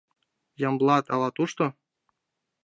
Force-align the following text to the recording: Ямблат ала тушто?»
Ямблат 0.67 1.05
ала 1.13 1.29
тушто?» 1.37 1.65